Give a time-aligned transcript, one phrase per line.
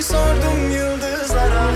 [0.00, 1.66] Seni sordum yıldızlara.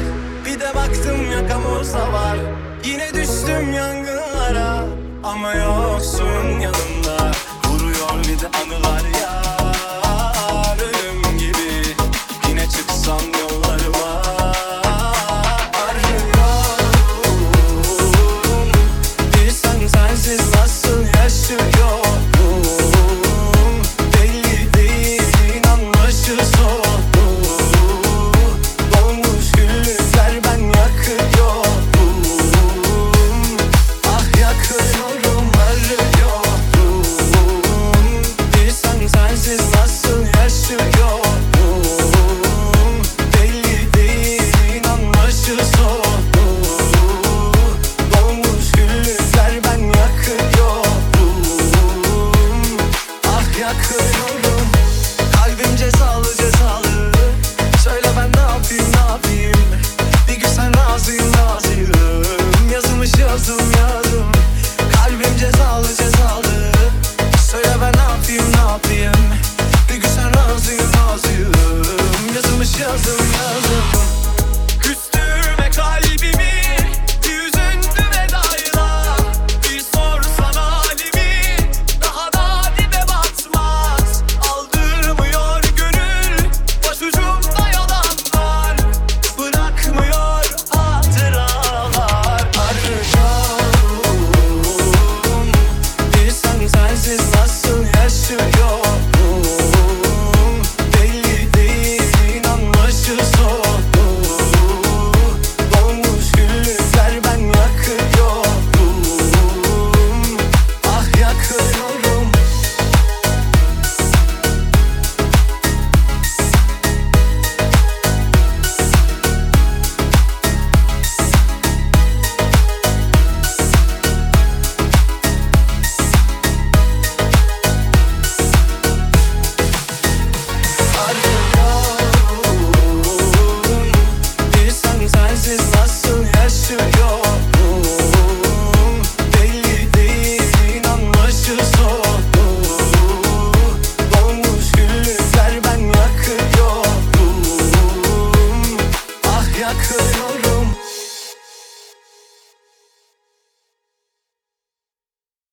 [0.47, 2.37] Bir de baktım yakamızda var.
[2.85, 4.85] Yine düştüm yangınlara.
[5.25, 6.54] Ama yoksun